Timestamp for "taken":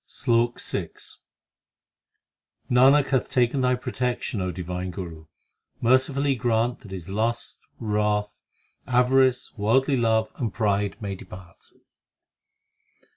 3.29-3.61